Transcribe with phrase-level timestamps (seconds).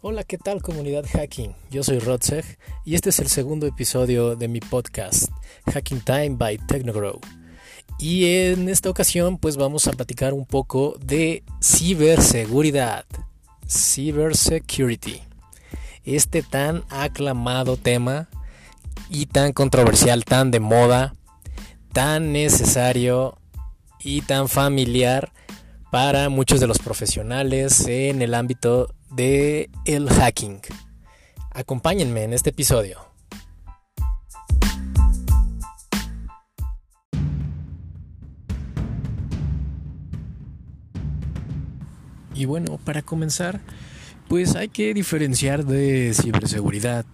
[0.00, 1.56] Hola, ¿qué tal comunidad hacking?
[1.72, 2.44] Yo soy Rodseg
[2.84, 5.24] y este es el segundo episodio de mi podcast
[5.72, 7.20] Hacking Time by Technogrow.
[7.98, 13.06] Y en esta ocasión pues vamos a platicar un poco de ciberseguridad,
[13.68, 15.20] cybersecurity.
[16.04, 18.28] Este tan aclamado tema
[19.10, 21.16] y tan controversial, tan de moda,
[21.92, 23.36] tan necesario
[23.98, 25.32] y tan familiar
[25.90, 30.60] para muchos de los profesionales en el ámbito de el hacking.
[31.50, 33.08] Acompáñenme en este episodio.
[42.34, 43.60] Y bueno, para comenzar,
[44.28, 47.04] pues hay que diferenciar de ciberseguridad,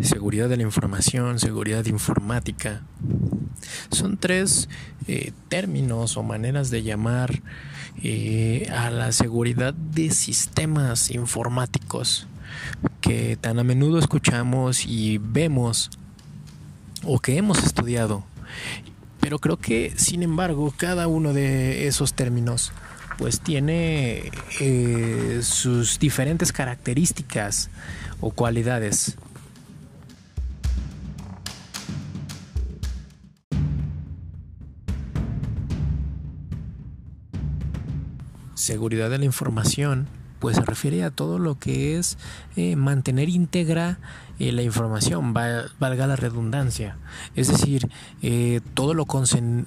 [0.00, 2.82] seguridad de la información, seguridad informática.
[3.90, 4.68] Son tres
[5.06, 7.42] eh, términos o maneras de llamar
[8.02, 12.26] eh, a la seguridad de sistemas informáticos
[13.00, 15.90] que tan a menudo escuchamos y vemos
[17.04, 18.24] o que hemos estudiado.
[19.20, 22.72] Pero creo que, sin embargo, cada uno de esos términos
[23.16, 27.70] pues tiene eh, sus diferentes características
[28.20, 29.16] o cualidades.
[38.54, 40.08] Seguridad de la información,
[40.44, 42.18] pues se refiere a todo lo que es
[42.54, 43.98] eh, mantener íntegra
[44.38, 46.98] eh, la información, valga la redundancia.
[47.34, 47.88] Es decir,
[48.20, 49.06] eh, todo lo,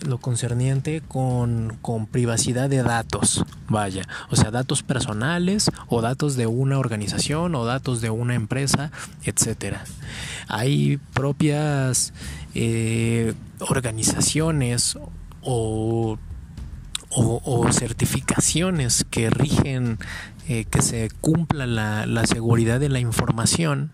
[0.08, 6.46] lo concerniente con, con, privacidad de datos, vaya, o sea, datos personales o datos de
[6.46, 8.92] una organización o datos de una empresa,
[9.24, 9.84] etcétera.
[10.48, 12.14] Hay propias
[13.62, 15.00] organizaciones
[15.42, 16.20] o
[17.18, 19.98] o, certificaciones que rigen
[20.48, 23.92] eh, que se cumpla la, seguridad de la información,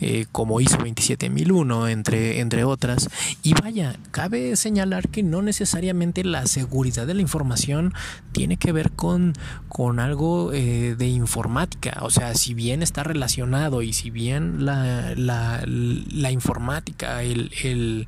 [0.00, 3.08] eh, como ISO 27001, entre, entre otras.
[3.42, 7.94] Y vaya, cabe señalar que no necesariamente la seguridad de la información
[8.32, 9.32] tiene que ver con,
[9.68, 11.98] con algo eh, de informática.
[12.02, 18.06] O sea, si bien está relacionado y si bien la, la, la informática, el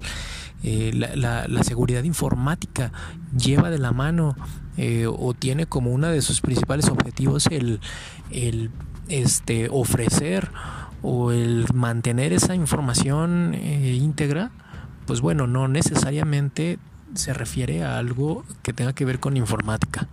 [0.63, 2.93] eh, la, seguridad informática
[3.37, 4.37] lleva de la mano
[4.77, 7.81] eh, o tiene como uno de sus principales objetivos el,
[8.31, 8.71] el
[9.09, 10.51] este, ofrecer
[11.03, 14.53] o el mantener esa información eh, íntegra,
[15.07, 16.79] pues bueno, no necesariamente
[17.15, 20.09] se refiere a algo que tenga que ver con informática.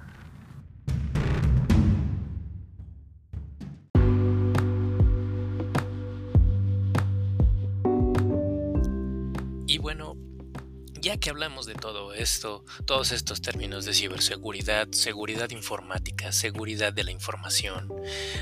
[11.19, 17.11] Que hablamos de todo esto, todos estos términos de ciberseguridad, seguridad informática, seguridad de la
[17.11, 17.89] información,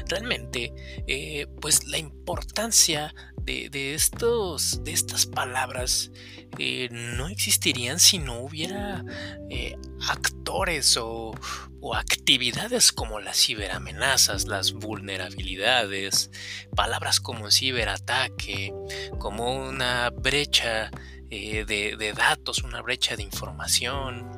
[0.07, 0.73] realmente,
[1.07, 6.11] eh, pues la importancia de, estos, de estas palabras
[6.59, 9.05] eh, no existirían si no hubiera
[9.49, 9.77] eh,
[10.09, 11.33] actores o,
[11.79, 16.29] o actividades como las ciberamenazas, las vulnerabilidades,
[16.75, 18.73] palabras como ciberataque,
[19.17, 20.91] como una brecha
[21.29, 24.29] eh, de, datos, una brecha de información,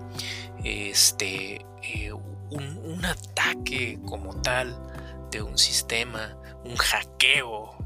[0.63, 4.77] este, eh, un, ataque como tal
[5.31, 7.77] de un sistema, un hackeo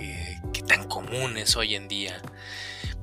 [0.00, 2.20] eh, que tan común es hoy en día.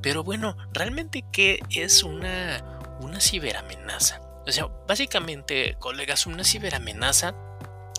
[0.02, 2.64] Pero bueno, realmente qué es una,
[3.02, 4.22] una ciberamenaza?
[4.46, 7.34] O sea, básicamente, colegas, una ciberamenaza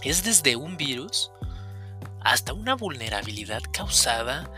[0.03, 1.33] es desde un virus
[2.27, 4.51] hasta una vulnerabilidad causada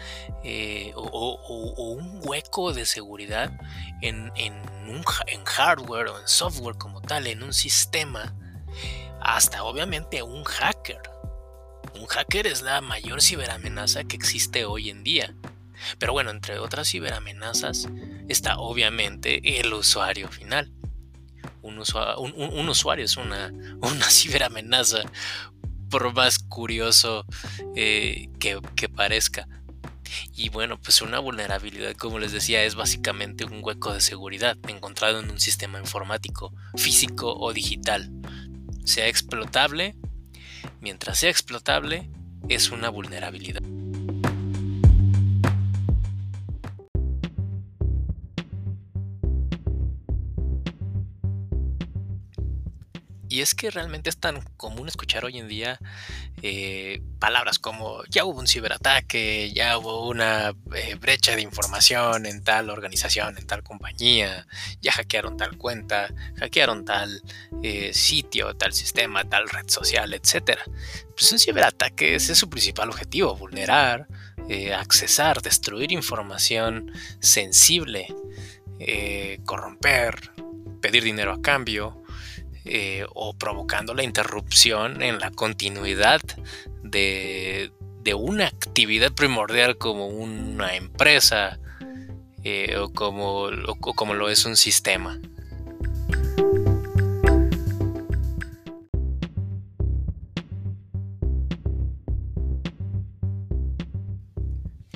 [0.43, 3.53] eh, o, un hueco de seguridad
[4.01, 4.31] en,
[4.89, 8.35] un, en hardware o en software como tal, en un sistema,
[9.21, 11.03] hasta obviamente un hacker.
[11.95, 15.35] Un hacker es la mayor ciberamenaza que existe hoy en día.
[15.99, 17.87] Pero bueno, entre otras ciberamenazas
[18.29, 20.73] está obviamente el usuario final.
[21.61, 23.53] Un, usuario, es una,
[23.83, 25.03] una ciberamenaza
[25.89, 27.25] por más curioso
[27.75, 29.49] eh, que, parezca.
[30.35, 35.21] Y bueno, pues una vulnerabilidad, como les decía, es básicamente un hueco de seguridad encontrado
[35.21, 38.11] en un sistema informático, físico o digital.
[38.85, 39.97] Sea explotable,
[40.81, 42.11] mientras sea explotable,
[42.49, 43.58] es una vulnerabilidad.
[53.39, 55.79] Y es que realmente es tan común escuchar hoy en día
[56.43, 62.43] eh, palabras como ya hubo un ciberataque, ya hubo una eh, brecha de información en
[62.43, 64.45] tal organización, en tal compañía,
[64.83, 67.23] ya hackearon tal cuenta, hackearon tal
[67.63, 70.59] eh, sitio, tal sistema, tal red social, etc.
[71.11, 74.09] Pues un ciberataque ese es su principal objetivo, vulnerar,
[74.77, 78.09] accesar, destruir información sensible,
[79.45, 80.33] corromper,
[80.81, 82.03] pedir dinero a cambio
[82.69, 86.21] eh, o provocando la interrupción en la continuidad
[86.83, 87.73] de,
[88.17, 91.59] una actividad primordial como una empresa
[92.43, 95.21] eh, o, como, o como lo es un sistema.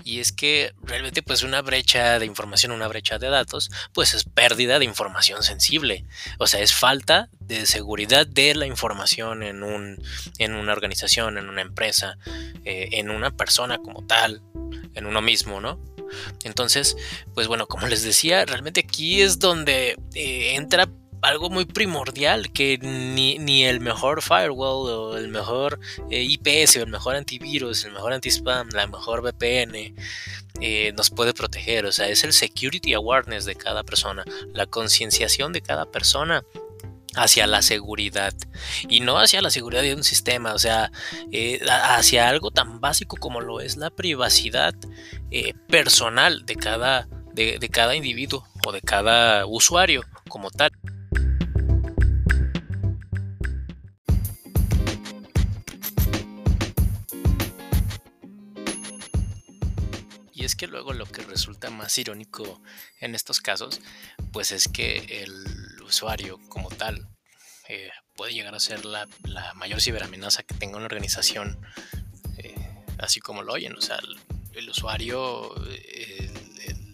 [0.05, 4.25] Y es que realmente pues una brecha de información, una brecha de datos, pues es
[4.25, 6.05] pérdida de información sensible.
[6.39, 10.03] O sea, es falta de seguridad de la información en, un,
[10.39, 12.17] en una organización, en una empresa,
[12.65, 14.43] eh, en una persona como tal,
[14.95, 15.81] en uno mismo, ¿no?
[16.45, 16.97] Entonces,
[17.35, 20.89] pues bueno, como les decía, realmente aquí es donde eh, entra
[21.23, 25.79] algo muy primordial que ni, el mejor firewall o el mejor
[26.11, 29.95] eh, IPS o el mejor antivirus, el mejor anti-spam, la mejor VPN
[30.61, 31.87] eh, nos puede proteger.
[31.87, 36.45] O sea, es el security awareness de cada persona, la concienciación de cada persona
[37.15, 38.35] hacia la seguridad
[38.89, 40.91] y no hacia la seguridad de un sistema, o sea,
[41.31, 44.75] eh, hacia algo tan básico como lo es la privacidad
[45.69, 50.73] personal de cada, de cada individuo o de cada usuario como tal.
[60.43, 62.61] Y es que luego lo que resulta más irónico
[62.99, 63.81] en estos casos,
[64.33, 67.09] pues es que el usuario como tal
[67.69, 69.07] eh, puede llegar a ser la,
[69.55, 71.65] mayor ciberamenaza que tenga una organización,
[72.39, 72.57] eh,
[72.99, 73.77] así como lo oyen.
[73.77, 74.01] O sea,
[74.55, 75.55] el, usuario,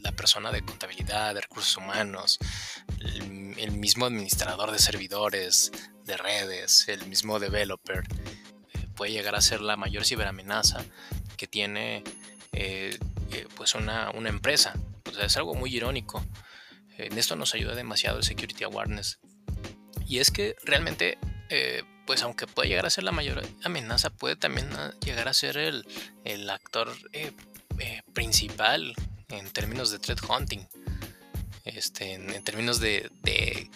[0.03, 2.39] la persona de contabilidad, de recursos humanos,
[3.01, 5.73] el, mismo administrador de servidores,
[6.05, 8.05] de redes, el mismo developer,
[8.75, 10.85] eh, puede llegar a ser la mayor ciberamenaza
[11.39, 12.05] que tiene
[12.53, 12.99] eh,
[13.57, 14.75] pues una, empresa.
[15.09, 16.25] O sea, es algo muy irónico.
[16.97, 19.19] En esto nos ayuda demasiado el Security Awareness.
[20.07, 21.19] Y es que realmente,
[21.51, 25.35] eh, pues aunque puede llegar a ser la mayor amenaza, puede también ah, llegar a
[25.35, 27.33] ser el, actor eh,
[28.13, 28.95] principal
[29.29, 30.67] en términos de threat hunting.
[31.65, 33.71] Este, en, términos de, de,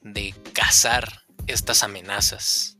[0.00, 2.76] de cazar estas amenazas.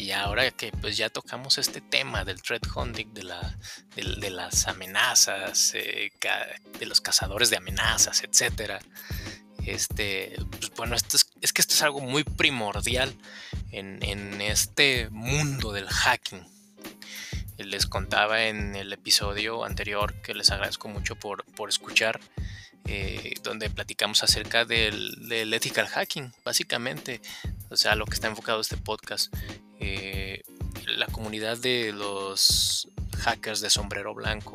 [0.00, 3.58] Y ahora que pues ya tocamos este tema del threat hunting, de, la,
[3.94, 6.10] de, las amenazas, eh,
[6.78, 8.80] de los cazadores de amenazas, etcétera.
[9.66, 13.14] Este, pues bueno, esto es, que esto es algo muy primordial
[13.72, 16.46] en, este mundo del hacking.
[17.58, 22.20] Les contaba en el episodio anterior que les agradezco mucho por, por escuchar.
[22.86, 27.20] Eh, donde platicamos acerca del, del, ethical hacking, básicamente,
[27.68, 29.32] o sea, lo que está enfocado este podcast.
[29.80, 30.42] Eh,
[30.86, 32.88] la comunidad de los
[33.18, 34.52] hackers de sombrero blanco.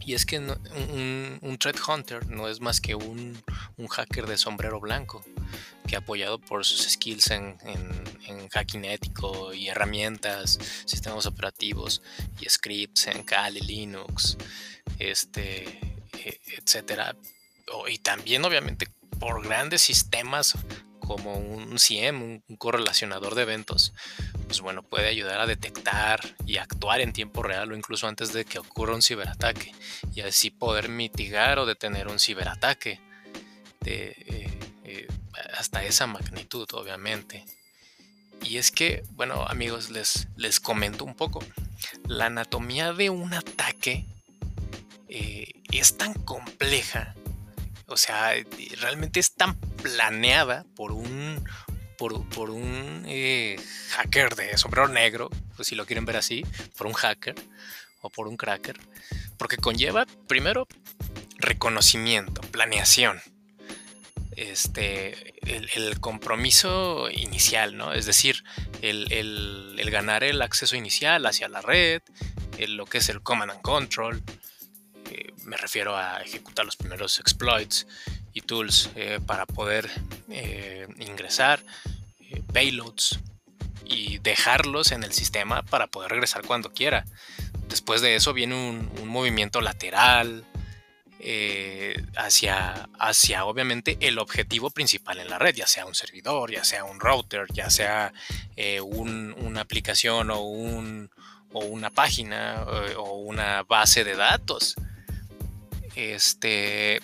[0.00, 3.42] Y es que un, un, threat hunter no es más que un,
[3.88, 5.24] hacker de sombrero blanco
[5.88, 7.56] que apoyado por sus skills en,
[8.50, 12.02] hacking ético y herramientas, sistemas operativos
[12.40, 14.36] y scripts en Kali, Linux,
[15.00, 15.64] este,
[16.12, 17.16] e, etcétera.
[17.88, 18.88] Y también obviamente
[19.18, 20.54] por grandes sistemas
[21.06, 23.94] como un CIEM, un correlacionador de eventos,
[24.46, 28.44] pues bueno, puede ayudar a detectar y actuar en tiempo real o incluso antes de
[28.44, 29.72] que ocurra un ciberataque
[30.14, 33.00] y así poder mitigar o detener un ciberataque
[33.84, 35.06] eh, eh,
[35.56, 37.44] hasta esa magnitud, obviamente.
[38.42, 41.44] Y es que, bueno, amigos, les, les comento un poco.
[42.06, 44.04] La anatomía de un ataque
[45.08, 47.14] eh, es tan compleja,
[47.86, 48.32] o sea,
[48.80, 51.44] realmente es tan planeada por un,
[51.96, 53.56] por, un eh,
[53.90, 56.44] hacker de sombrero negro, pues si lo quieren ver así,
[56.76, 57.34] por un hacker
[58.02, 58.78] o por un cracker,
[59.38, 60.66] porque conlleva primero
[61.38, 63.20] reconocimiento, planeación,
[64.36, 67.92] este, el, compromiso inicial, ¿no?
[67.92, 68.44] Es decir,
[68.82, 72.02] el, ganar el acceso inicial hacia la red,
[72.68, 74.22] lo que es el command and control,
[75.46, 77.86] me refiero a ejecutar los primeros exploits
[78.34, 79.88] y tools eh, para poder
[80.28, 81.62] eh, ingresar
[82.20, 83.20] eh, payloads
[83.84, 87.04] y dejarlos en el sistema para poder regresar cuando quiera.
[87.68, 90.44] Después de eso viene un, movimiento lateral,
[92.16, 96.84] hacia, hacia obviamente el objetivo principal en la red, ya sea un servidor, ya sea
[96.84, 98.12] un router, ya sea
[98.56, 101.10] eh, una aplicación o, un,
[101.52, 102.64] o una página
[102.98, 104.76] o una base de datos.
[105.96, 107.00] Este,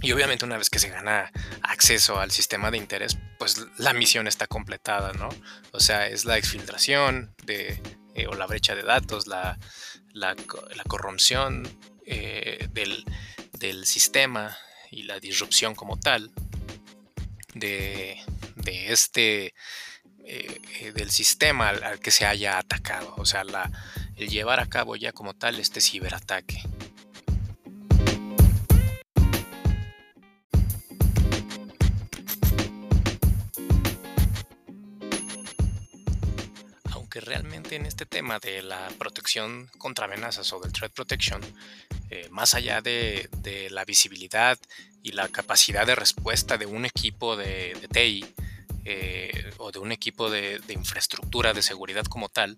[0.00, 1.32] y obviamente una vez que se gana
[1.62, 5.28] acceso al sistema de interés, pues la misión está completada, ¿no?
[5.72, 7.80] O sea, es la exfiltración de,
[8.14, 9.58] eh, o la brecha de datos, la,
[10.12, 10.36] la,
[10.86, 11.68] corrupción
[12.06, 13.04] eh, del,
[13.86, 14.56] sistema
[14.90, 16.30] y la disrupción como tal
[17.54, 18.18] de,
[18.64, 19.54] este
[20.24, 23.14] eh, del sistema al, que se haya atacado.
[23.16, 23.70] O sea, la,
[24.16, 26.62] el llevar a cabo ya como tal este ciberataque.
[37.76, 41.40] En este tema de la protección contra amenazas o del threat protection,
[42.10, 43.28] eh, más allá de,
[43.70, 44.58] la visibilidad
[45.02, 48.24] y la capacidad de respuesta de un equipo de, TI
[48.84, 52.56] eh, o de un equipo de, infraestructura de seguridad como tal,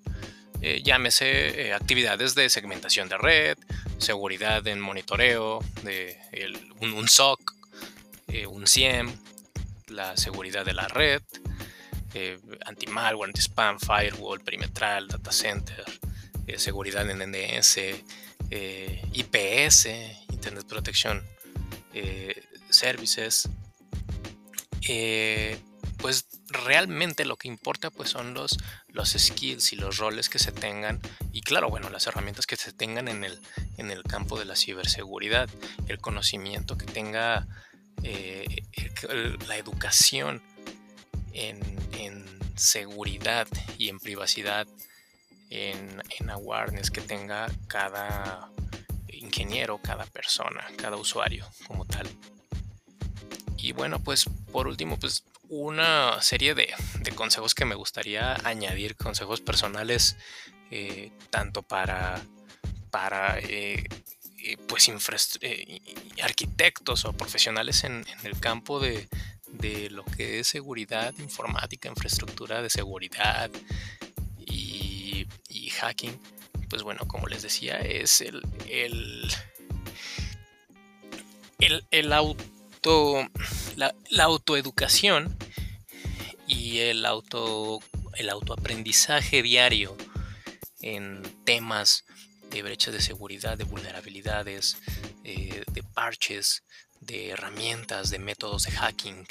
[0.63, 3.59] eh, llámese actividades de segmentación de red,
[3.99, 6.19] seguridad en monitoreo, de
[6.81, 7.55] un, SOC,
[8.49, 9.13] un CIEM,
[9.89, 11.23] la seguridad de la red,
[12.15, 15.85] eh, anti-malware, anti-spam, firewall, perimetral, data center,
[16.47, 17.79] eh, seguridad en NDS,
[18.51, 19.87] eh, IPS,
[20.31, 21.23] Internet Protection
[22.69, 23.49] Services.
[25.99, 30.51] pues realmente lo que importa pues son los, los skills y los roles que se
[30.51, 30.99] tengan
[31.33, 33.39] y claro, bueno, las herramientas que se tengan en el,
[33.77, 35.49] en el campo de la ciberseguridad,
[35.89, 37.47] el conocimiento que tenga
[39.47, 40.43] la educación
[41.33, 41.61] en,
[42.57, 44.67] seguridad y en privacidad,
[45.49, 48.51] en, awareness que tenga cada
[49.09, 52.07] ingeniero, cada persona, cada usuario como tal.
[53.57, 56.73] Y bueno, pues por último, pues una serie de,
[57.15, 60.17] consejos que me gustaría añadir, consejos personales,
[60.71, 62.23] eh, tanto para,
[62.91, 63.85] para eh,
[64.43, 64.91] eh, pues
[66.23, 69.09] arquitectos o profesionales en, el campo de,
[69.53, 73.51] de lo que es seguridad informática, infraestructura de seguridad
[74.39, 75.27] y,
[75.71, 76.21] hacking,
[76.69, 79.31] pues bueno, como les decía, es el, el,
[81.91, 83.27] el, auto,
[83.77, 85.37] la, autoeducación
[86.47, 87.79] y el auto,
[88.15, 89.97] el autoaprendizaje diario
[90.83, 92.05] en temas
[92.51, 94.77] de brechas de seguridad, de vulnerabilidades,
[95.25, 96.65] eh, de parches,
[97.11, 99.27] de herramientas, de métodos de hacking.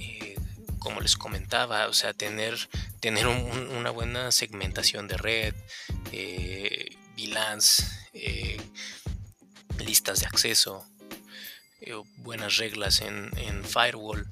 [0.00, 0.36] Eh,
[0.78, 2.68] como les comentaba, o sea, tener,
[3.00, 5.54] tener una buena segmentación de red,
[6.12, 6.96] eh,
[8.12, 8.60] eh
[9.78, 10.86] listas de acceso,
[12.18, 14.26] buenas reglas en, firewall,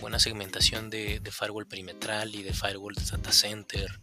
[0.00, 4.00] buena segmentación de, firewall perimetral y de firewall data center,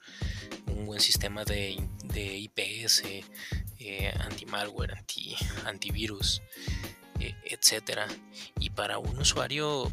[0.68, 1.78] un buen sistema de,
[2.16, 3.04] IPS,
[4.20, 6.42] anti-malware, anti, antivirus.
[7.20, 8.08] E, etcétera.
[8.60, 9.92] Y para un usuario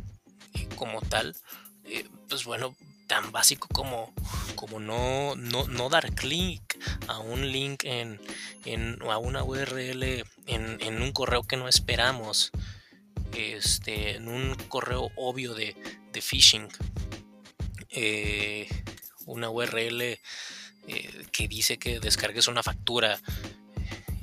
[0.55, 1.37] eh, como tal,
[1.85, 4.13] eh, pues bueno, tan básico como,
[4.55, 6.79] como no, no, dar clic
[7.09, 8.21] a un link en,
[8.65, 12.51] en, a una URL en, un correo que no esperamos,
[13.33, 15.77] este, en un correo obvio de,
[16.21, 16.69] phishing,
[17.91, 18.67] eh,
[19.27, 20.19] una URL
[21.31, 23.21] que dice que descargues una factura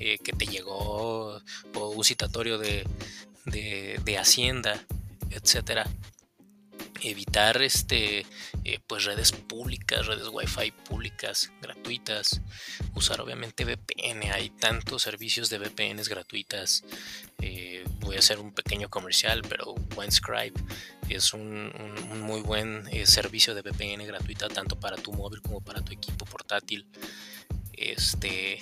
[0.05, 1.41] eh, que te llegó
[1.75, 2.85] o un citatorio de,
[3.45, 4.85] de, Hacienda,
[5.29, 5.89] etcétera.
[7.01, 8.25] Evitar este,
[8.65, 12.41] eh, pues redes públicas, redes wifi públicas, gratuitas.
[12.95, 14.29] Usar obviamente VPN.
[14.33, 16.83] Hay tantos servicios de VPNs gratuitas.
[17.39, 20.59] Eh, voy a hacer un pequeño comercial, pero OneScribe
[21.07, 21.71] es un,
[22.11, 26.25] un muy buen servicio de VPN gratuita tanto para tu móvil como para tu equipo
[26.25, 26.85] portátil.
[27.71, 28.61] Este,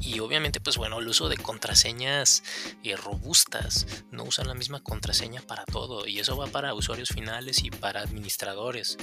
[0.00, 2.42] y obviamente pues bueno el uso de contraseñas
[2.82, 7.62] eh, robustas no usan la misma contraseña para todo y eso va para usuarios finales
[7.62, 8.96] y para administradores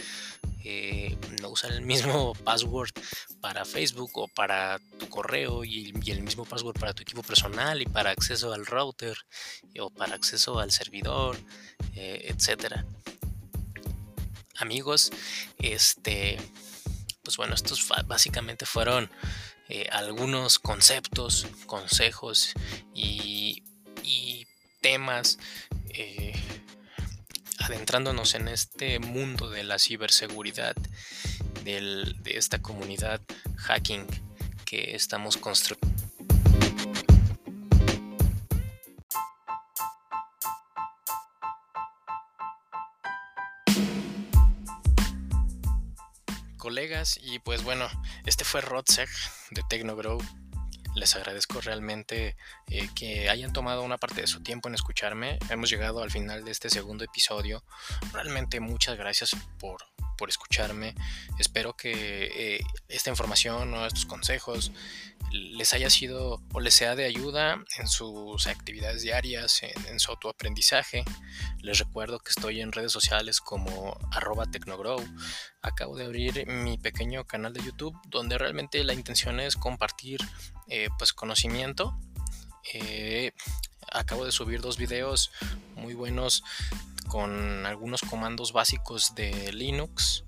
[0.63, 2.89] eh, no usan el mismo password
[3.42, 7.86] para Facebook o para tu correo y, el mismo password para tu equipo personal y
[7.86, 9.18] para acceso al router
[9.80, 11.38] o para acceso al servidor
[11.96, 12.86] eh, etcétera.
[14.58, 15.12] Amigos
[15.60, 16.39] este
[17.22, 19.12] pues bueno estos básicamente fueron
[19.70, 22.54] eh, algunos conceptos, consejos
[22.94, 23.64] y,
[24.80, 25.38] temas
[25.90, 26.34] eh,
[27.58, 30.76] adentrándonos en este mundo de la ciberseguridad,
[31.66, 33.20] de esta comunidad
[33.58, 34.06] hacking
[34.66, 35.97] que estamos construyendo.
[46.68, 47.18] Colegas.
[47.24, 47.88] Y pues bueno,
[48.26, 49.08] este fue Rodsec
[49.52, 50.22] de Tecnogrow.
[50.96, 52.36] Les agradezco realmente
[52.70, 55.40] eh, que hayan tomado una parte de su tiempo en escucharme.
[55.50, 57.64] Hemos llegado al final de este segundo episodio.
[58.12, 59.78] Realmente muchas gracias por,
[60.18, 60.96] por escucharme.
[61.40, 64.72] Espero que eh, esta información o estos consejos
[65.32, 71.04] les haya sido o les sea de ayuda en sus actividades diarias, en, su autoaprendizaje.
[71.62, 75.04] Les recuerdo que estoy en redes sociales como arroba tecnogrow.
[75.62, 80.20] Acabo de abrir mi pequeño canal de YouTube donde realmente la intención es compartir
[80.68, 81.98] eh, pues conocimiento.
[82.74, 83.32] Eh,
[83.91, 85.32] acabo de subir dos videos
[85.75, 86.44] muy buenos
[87.08, 90.24] con algunos comandos básicos de Linux.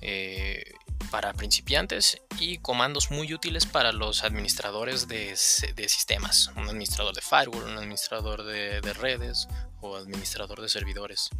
[0.00, 0.74] Eh,
[1.10, 7.64] para principiantes y comandos muy útiles para los administradores de, sistemas, un administrador de firewall,
[7.64, 9.48] un administrador de, redes
[9.80, 11.30] o administrador de servidores.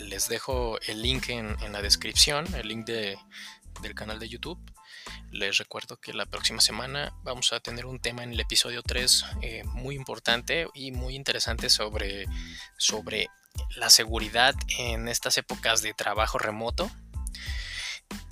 [0.00, 4.58] Les dejo el link en, la descripción, el link del canal de YouTube.
[5.34, 9.24] Les recuerdo que la próxima semana vamos a tener un tema en el episodio 3
[9.42, 12.26] eh, muy importante y muy interesante sobre,
[12.78, 13.28] sobre
[13.76, 16.88] la seguridad en estas épocas de trabajo remoto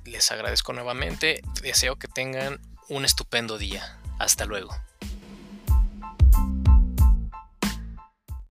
[0.05, 1.41] les agradezco nuevamente.
[1.61, 3.99] Deseo que tengan un estupendo día.
[4.19, 4.75] Hasta luego.